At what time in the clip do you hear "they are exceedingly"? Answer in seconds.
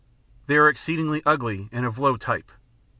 0.47-1.21